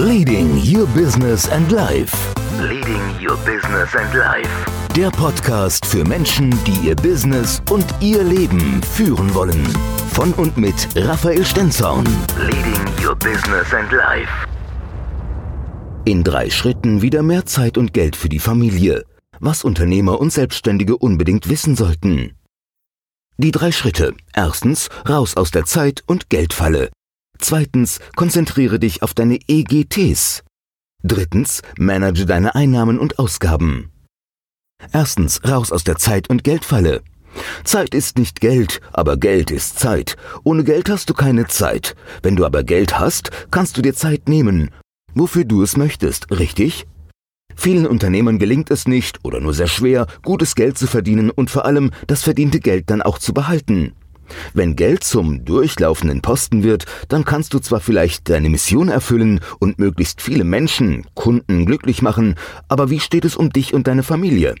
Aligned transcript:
Leading 0.00 0.56
Your 0.56 0.86
Business 0.94 1.46
and 1.50 1.70
Life. 1.70 2.16
Leading 2.58 3.02
Your 3.20 3.36
Business 3.44 3.94
and 3.94 4.14
Life. 4.14 4.48
Der 4.96 5.10
Podcast 5.10 5.84
für 5.84 6.04
Menschen, 6.04 6.58
die 6.64 6.88
ihr 6.88 6.96
Business 6.96 7.60
und 7.70 7.84
ihr 8.00 8.24
Leben 8.24 8.82
führen 8.82 9.34
wollen. 9.34 9.62
Von 10.12 10.32
und 10.32 10.56
mit 10.56 10.88
Raphael 10.96 11.44
Stenzorn. 11.44 12.06
Leading 12.38 13.06
Your 13.06 13.14
Business 13.14 13.74
and 13.74 13.92
Life. 13.92 14.32
In 16.06 16.24
drei 16.24 16.48
Schritten 16.48 17.02
wieder 17.02 17.22
mehr 17.22 17.44
Zeit 17.44 17.76
und 17.76 17.92
Geld 17.92 18.16
für 18.16 18.30
die 18.30 18.38
Familie. 18.38 19.04
Was 19.38 19.64
Unternehmer 19.64 20.18
und 20.18 20.32
Selbstständige 20.32 20.96
unbedingt 20.96 21.50
wissen 21.50 21.76
sollten. 21.76 22.38
Die 23.36 23.50
drei 23.50 23.70
Schritte. 23.70 24.14
Erstens, 24.32 24.88
raus 25.06 25.36
aus 25.36 25.50
der 25.50 25.66
Zeit- 25.66 26.02
und 26.06 26.30
Geldfalle. 26.30 26.88
Zweitens, 27.40 28.00
konzentriere 28.16 28.78
dich 28.78 29.02
auf 29.02 29.14
deine 29.14 29.38
EGTs. 29.48 30.42
Drittens, 31.02 31.62
manage 31.78 32.26
deine 32.26 32.54
Einnahmen 32.54 32.98
und 32.98 33.18
Ausgaben. 33.18 33.90
Erstens, 34.92 35.40
raus 35.44 35.72
aus 35.72 35.84
der 35.84 35.96
Zeit- 35.96 36.28
und 36.28 36.44
Geldfalle. 36.44 37.02
Zeit 37.64 37.94
ist 37.94 38.18
nicht 38.18 38.40
Geld, 38.40 38.80
aber 38.92 39.16
Geld 39.16 39.50
ist 39.50 39.78
Zeit. 39.78 40.16
Ohne 40.44 40.64
Geld 40.64 40.90
hast 40.90 41.08
du 41.08 41.14
keine 41.14 41.46
Zeit. 41.46 41.94
Wenn 42.22 42.36
du 42.36 42.44
aber 42.44 42.64
Geld 42.64 42.98
hast, 42.98 43.30
kannst 43.50 43.76
du 43.76 43.82
dir 43.82 43.94
Zeit 43.94 44.28
nehmen. 44.28 44.70
Wofür 45.14 45.44
du 45.44 45.62
es 45.62 45.76
möchtest, 45.76 46.30
richtig? 46.30 46.86
Vielen 47.56 47.86
Unternehmern 47.86 48.38
gelingt 48.38 48.70
es 48.70 48.86
nicht 48.86 49.18
oder 49.22 49.40
nur 49.40 49.54
sehr 49.54 49.66
schwer, 49.66 50.06
gutes 50.22 50.54
Geld 50.54 50.78
zu 50.78 50.86
verdienen 50.86 51.30
und 51.30 51.50
vor 51.50 51.64
allem 51.64 51.90
das 52.06 52.22
verdiente 52.22 52.60
Geld 52.60 52.90
dann 52.90 53.02
auch 53.02 53.18
zu 53.18 53.34
behalten. 53.34 53.92
Wenn 54.54 54.76
Geld 54.76 55.04
zum 55.04 55.44
durchlaufenden 55.44 56.22
Posten 56.22 56.62
wird, 56.62 56.86
dann 57.08 57.24
kannst 57.24 57.54
du 57.54 57.58
zwar 57.58 57.80
vielleicht 57.80 58.28
deine 58.28 58.48
Mission 58.48 58.88
erfüllen 58.88 59.40
und 59.58 59.78
möglichst 59.78 60.22
viele 60.22 60.44
Menschen, 60.44 61.06
Kunden 61.14 61.66
glücklich 61.66 62.02
machen, 62.02 62.34
aber 62.68 62.90
wie 62.90 63.00
steht 63.00 63.24
es 63.24 63.36
um 63.36 63.50
dich 63.50 63.74
und 63.74 63.86
deine 63.86 64.02
Familie? 64.02 64.54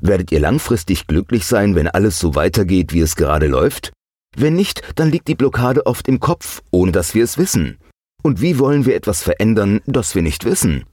Werdet 0.00 0.32
ihr 0.32 0.40
langfristig 0.40 1.06
glücklich 1.06 1.46
sein, 1.46 1.74
wenn 1.74 1.88
alles 1.88 2.18
so 2.18 2.34
weitergeht, 2.34 2.92
wie 2.92 3.00
es 3.00 3.16
gerade 3.16 3.46
läuft? 3.46 3.92
Wenn 4.36 4.54
nicht, 4.54 4.82
dann 4.96 5.10
liegt 5.10 5.28
die 5.28 5.34
Blockade 5.34 5.86
oft 5.86 6.08
im 6.08 6.18
Kopf, 6.18 6.62
ohne 6.70 6.92
dass 6.92 7.14
wir 7.14 7.22
es 7.22 7.38
wissen. 7.38 7.78
Und 8.22 8.40
wie 8.40 8.58
wollen 8.58 8.86
wir 8.86 8.96
etwas 8.96 9.22
verändern, 9.22 9.80
das 9.86 10.14
wir 10.14 10.22
nicht 10.22 10.44
wissen? 10.44 10.84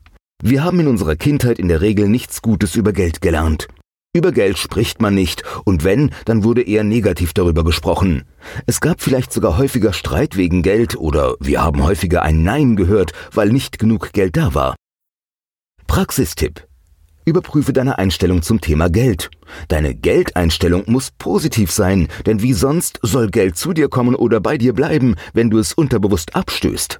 Wir 0.43 0.63
haben 0.63 0.79
in 0.79 0.87
unserer 0.87 1.15
Kindheit 1.15 1.59
in 1.59 1.67
der 1.67 1.81
Regel 1.81 2.07
nichts 2.07 2.41
Gutes 2.41 2.75
über 2.75 2.93
Geld 2.93 3.21
gelernt. 3.21 3.67
Über 4.11 4.31
Geld 4.31 4.57
spricht 4.57 5.03
man 5.03 5.13
nicht, 5.13 5.43
und 5.65 5.83
wenn, 5.83 6.09
dann 6.25 6.43
wurde 6.43 6.63
eher 6.63 6.83
negativ 6.83 7.31
darüber 7.33 7.63
gesprochen. 7.63 8.23
Es 8.65 8.81
gab 8.81 9.01
vielleicht 9.01 9.31
sogar 9.31 9.59
häufiger 9.59 9.93
Streit 9.93 10.35
wegen 10.35 10.63
Geld 10.63 10.97
oder 10.97 11.35
wir 11.39 11.61
haben 11.61 11.83
häufiger 11.83 12.23
ein 12.23 12.41
Nein 12.41 12.75
gehört, 12.75 13.11
weil 13.31 13.49
nicht 13.49 13.77
genug 13.77 14.11
Geld 14.11 14.35
da 14.35 14.55
war. 14.55 14.75
Praxistipp. 15.85 16.65
Überprüfe 17.23 17.71
deine 17.71 17.99
Einstellung 17.99 18.41
zum 18.41 18.61
Thema 18.61 18.89
Geld. 18.89 19.29
Deine 19.67 19.93
Geldeinstellung 19.93 20.85
muss 20.87 21.11
positiv 21.11 21.71
sein, 21.71 22.07
denn 22.25 22.41
wie 22.41 22.53
sonst 22.53 22.99
soll 23.03 23.29
Geld 23.29 23.57
zu 23.57 23.73
dir 23.73 23.89
kommen 23.89 24.15
oder 24.15 24.39
bei 24.39 24.57
dir 24.57 24.73
bleiben, 24.73 25.17
wenn 25.33 25.51
du 25.51 25.59
es 25.59 25.73
unterbewusst 25.73 26.35
abstößt? 26.35 26.99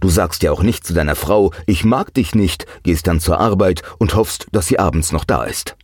Du 0.00 0.08
sagst 0.08 0.44
ja 0.44 0.52
auch 0.52 0.62
nicht 0.62 0.86
zu 0.86 0.94
deiner 0.94 1.16
Frau, 1.16 1.52
ich 1.66 1.84
mag 1.84 2.14
dich 2.14 2.36
nicht, 2.36 2.66
gehst 2.84 3.08
dann 3.08 3.18
zur 3.18 3.40
Arbeit 3.40 3.82
und 3.98 4.14
hoffst, 4.14 4.46
dass 4.52 4.68
sie 4.68 4.78
abends 4.78 5.10
noch 5.10 5.24
da 5.24 5.42
ist. 5.42 5.74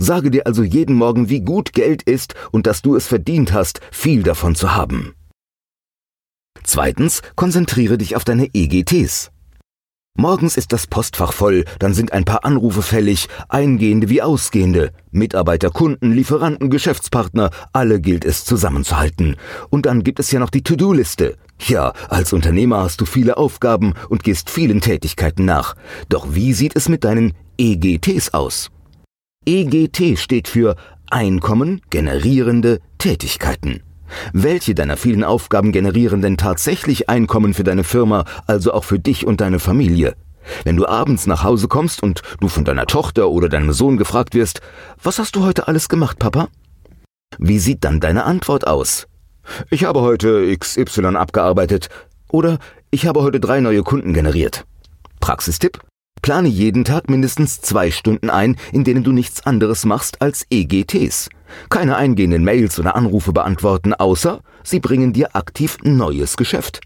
Sage 0.00 0.30
dir 0.30 0.46
also 0.46 0.62
jeden 0.62 0.96
Morgen, 0.96 1.28
wie 1.28 1.42
gut 1.42 1.74
Geld 1.74 2.02
ist 2.02 2.34
und 2.50 2.66
dass 2.66 2.80
du 2.80 2.96
es 2.96 3.06
verdient 3.06 3.52
hast, 3.52 3.80
viel 3.92 4.22
davon 4.22 4.54
zu 4.54 4.74
haben. 4.74 5.14
Zweitens, 6.64 7.20
konzentriere 7.36 7.98
dich 7.98 8.16
auf 8.16 8.24
deine 8.24 8.48
EGTs. 8.54 9.30
Morgens 10.16 10.56
ist 10.56 10.72
das 10.72 10.86
Postfach 10.86 11.34
voll, 11.34 11.64
dann 11.78 11.92
sind 11.92 12.12
ein 12.14 12.24
paar 12.24 12.44
Anrufe 12.46 12.80
fällig, 12.80 13.28
eingehende 13.50 14.08
wie 14.08 14.22
ausgehende. 14.22 14.90
Mitarbeiter, 15.10 15.70
Kunden, 15.70 16.12
Lieferanten, 16.12 16.70
Geschäftspartner, 16.70 17.50
alle 17.74 18.00
gilt 18.00 18.24
es 18.24 18.46
zusammenzuhalten. 18.46 19.36
Und 19.68 19.84
dann 19.84 20.02
gibt 20.02 20.18
es 20.18 20.30
ja 20.32 20.40
noch 20.40 20.50
die 20.50 20.64
To-Do-Liste. 20.64 21.36
Ja, 21.60 21.92
als 22.08 22.32
Unternehmer 22.32 22.78
hast 22.78 23.02
du 23.02 23.04
viele 23.04 23.36
Aufgaben 23.36 23.92
und 24.08 24.24
gehst 24.24 24.48
vielen 24.48 24.80
Tätigkeiten 24.80 25.44
nach. 25.44 25.76
Doch 26.08 26.34
wie 26.34 26.54
sieht 26.54 26.74
es 26.74 26.88
mit 26.88 27.04
deinen 27.04 27.34
EGTs 27.58 28.32
aus? 28.32 28.70
EGT 29.50 30.16
steht 30.16 30.46
für 30.46 30.76
Einkommen 31.10 31.80
generierende 31.90 32.78
Tätigkeiten. 32.98 33.82
Welche 34.32 34.76
deiner 34.76 34.96
vielen 34.96 35.24
Aufgaben 35.24 35.72
generieren 35.72 36.22
denn 36.22 36.36
tatsächlich 36.36 37.08
Einkommen 37.08 37.52
für 37.52 37.64
deine 37.64 37.82
Firma, 37.82 38.26
also 38.46 38.72
auch 38.72 38.84
für 38.84 39.00
dich 39.00 39.26
und 39.26 39.40
deine 39.40 39.58
Familie? 39.58 40.14
Wenn 40.62 40.76
du 40.76 40.86
abends 40.86 41.26
nach 41.26 41.42
Hause 41.42 41.66
kommst 41.66 42.00
und 42.00 42.22
du 42.38 42.46
von 42.46 42.64
deiner 42.64 42.86
Tochter 42.86 43.28
oder 43.28 43.48
deinem 43.48 43.72
Sohn 43.72 43.96
gefragt 43.96 44.34
wirst, 44.34 44.60
was 45.02 45.18
hast 45.18 45.34
du 45.34 45.44
heute 45.44 45.66
alles 45.66 45.88
gemacht, 45.88 46.20
Papa? 46.20 46.46
Wie 47.38 47.58
sieht 47.58 47.82
dann 47.82 47.98
deine 47.98 48.26
Antwort 48.26 48.68
aus? 48.68 49.08
Ich 49.68 49.82
habe 49.82 50.00
heute 50.00 50.56
XY 50.56 51.16
abgearbeitet 51.16 51.88
oder 52.28 52.60
ich 52.92 53.04
habe 53.08 53.20
heute 53.22 53.40
drei 53.40 53.60
neue 53.60 53.82
Kunden 53.82 54.14
generiert. 54.14 54.64
Praxistipp? 55.18 55.80
Plane 56.30 56.48
jeden 56.48 56.84
Tag 56.84 57.10
mindestens 57.10 57.60
zwei 57.60 57.90
Stunden 57.90 58.30
ein, 58.30 58.54
in 58.70 58.84
denen 58.84 59.02
du 59.02 59.10
nichts 59.10 59.44
anderes 59.44 59.84
machst 59.84 60.22
als 60.22 60.46
EGTs. 60.48 61.28
Keine 61.70 61.96
eingehenden 61.96 62.44
Mails 62.44 62.78
oder 62.78 62.94
Anrufe 62.94 63.32
beantworten, 63.32 63.94
außer 63.94 64.40
sie 64.62 64.78
bringen 64.78 65.12
dir 65.12 65.34
aktiv 65.34 65.78
neues 65.82 66.36
Geschäft. 66.36 66.82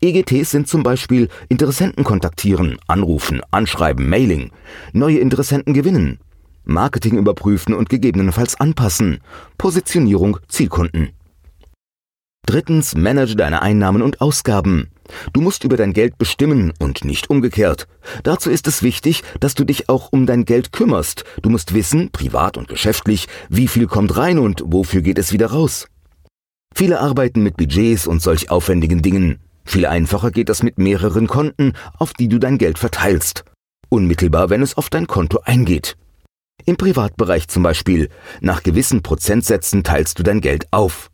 EGTs 0.00 0.52
sind 0.52 0.66
zum 0.66 0.82
Beispiel 0.82 1.28
Interessenten 1.50 2.04
kontaktieren, 2.04 2.78
anrufen, 2.86 3.42
anschreiben, 3.50 4.08
Mailing, 4.08 4.50
neue 4.94 5.18
Interessenten 5.18 5.74
gewinnen, 5.74 6.18
Marketing 6.64 7.18
überprüfen 7.18 7.74
und 7.74 7.90
gegebenenfalls 7.90 8.58
anpassen, 8.60 9.18
Positionierung 9.58 10.38
Zielkunden. 10.48 11.10
Drittens, 12.46 12.96
manage 12.96 13.36
deine 13.36 13.62
Einnahmen 13.62 14.02
und 14.02 14.20
Ausgaben. 14.20 14.90
Du 15.32 15.40
musst 15.40 15.64
über 15.64 15.76
dein 15.76 15.92
Geld 15.92 16.18
bestimmen 16.18 16.72
und 16.78 17.04
nicht 17.04 17.30
umgekehrt. 17.30 17.86
Dazu 18.22 18.50
ist 18.50 18.66
es 18.66 18.82
wichtig, 18.82 19.22
dass 19.40 19.54
du 19.54 19.64
dich 19.64 19.88
auch 19.88 20.08
um 20.12 20.26
dein 20.26 20.44
Geld 20.44 20.72
kümmerst. 20.72 21.24
Du 21.42 21.50
musst 21.50 21.74
wissen, 21.74 22.10
privat 22.10 22.56
und 22.56 22.68
geschäftlich, 22.68 23.28
wie 23.48 23.68
viel 23.68 23.86
kommt 23.86 24.16
rein 24.16 24.38
und 24.38 24.62
wofür 24.66 25.02
geht 25.02 25.18
es 25.18 25.32
wieder 25.32 25.48
raus. 25.48 25.86
Viele 26.74 27.00
arbeiten 27.00 27.42
mit 27.42 27.56
Budgets 27.56 28.06
und 28.06 28.22
solch 28.22 28.50
aufwendigen 28.50 29.02
Dingen. 29.02 29.38
Viel 29.64 29.86
einfacher 29.86 30.30
geht 30.30 30.48
das 30.48 30.62
mit 30.62 30.78
mehreren 30.78 31.26
Konten, 31.26 31.74
auf 31.98 32.12
die 32.12 32.28
du 32.28 32.38
dein 32.38 32.58
Geld 32.58 32.78
verteilst. 32.78 33.44
Unmittelbar, 33.88 34.50
wenn 34.50 34.62
es 34.62 34.76
auf 34.76 34.88
dein 34.88 35.06
Konto 35.06 35.40
eingeht. 35.44 35.96
Im 36.64 36.76
Privatbereich 36.76 37.48
zum 37.48 37.62
Beispiel, 37.62 38.08
nach 38.40 38.62
gewissen 38.62 39.02
Prozentsätzen 39.02 39.82
teilst 39.82 40.18
du 40.18 40.22
dein 40.22 40.40
Geld 40.40 40.66
auf 40.70 41.09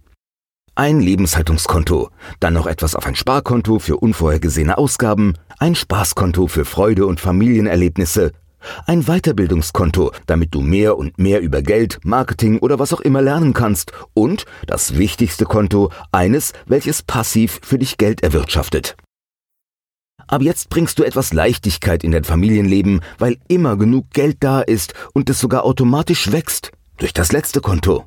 ein 0.77 1.01
Lebenshaltungskonto, 1.01 2.11
dann 2.39 2.55
noch 2.55 2.67
etwas 2.67 2.95
auf 2.95 3.07
ein 3.07 3.17
Sparkonto 3.17 3.79
für 3.79 3.97
unvorhergesehene 3.97 4.79
Ausgaben, 4.79 5.35
ein 5.59 5.75
Spaßkonto 5.75 6.47
für 6.47 6.65
Freude 6.65 7.07
und 7.07 7.19
Familienerlebnisse, 7.19 8.33
ein 8.87 9.05
Weiterbildungskonto, 9.05 10.13
damit 10.27 10.55
du 10.55 10.61
mehr 10.61 10.99
und 10.99 11.19
mehr 11.19 11.41
über 11.41 11.63
Geld, 11.63 12.01
Marketing 12.05 12.59
oder 12.59 12.79
was 12.79 12.93
auch 12.93 13.01
immer 13.01 13.23
lernen 13.23 13.55
kannst 13.55 13.93
und 14.13 14.45
das 14.67 14.99
wichtigste 14.99 15.47
Konto, 15.47 15.91
eines, 16.13 16.53
welches 16.67 17.03
passiv 17.03 17.59
für 17.63 17.79
dich 17.79 17.97
Geld 17.97 18.23
erwirtschaftet. 18.23 18.97
Ab 20.29 20.43
jetzt 20.43 20.69
bringst 20.69 20.99
du 20.99 21.05
etwas 21.05 21.33
Leichtigkeit 21.33 22.03
in 22.03 22.11
dein 22.11 22.25
Familienleben, 22.25 23.01
weil 23.19 23.39
immer 23.49 23.77
genug 23.77 24.11
Geld 24.13 24.39
da 24.41 24.61
ist 24.61 24.93
und 25.15 25.31
es 25.31 25.39
sogar 25.39 25.65
automatisch 25.65 26.33
wächst 26.33 26.73
durch 26.99 27.13
das 27.13 27.33
letzte 27.33 27.61
Konto. 27.61 28.05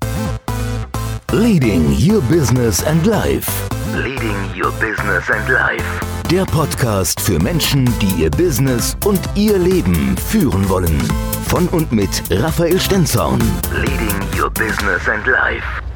Leading 1.31 1.91
Your 1.91 2.21
Business 2.23 2.81
and 2.81 3.05
Life. 3.05 3.47
Leading 3.93 4.49
Your 4.55 4.71
Business 4.79 5.29
and 5.29 5.47
Life. 5.47 5.85
Der 6.31 6.43
Podcast 6.45 7.21
für 7.21 7.37
Menschen, 7.37 7.85
die 7.99 8.23
ihr 8.23 8.31
Business 8.31 8.97
und 9.05 9.19
ihr 9.35 9.59
Leben 9.59 10.17
führen 10.17 10.67
wollen. 10.69 10.99
Von 11.47 11.67
und 11.67 11.91
mit 11.91 12.09
Raphael 12.31 12.79
Stenzorn. 12.79 13.39
Leading 13.71 14.41
Your 14.41 14.49
Business 14.49 15.07
and 15.07 15.27
Life. 15.27 15.88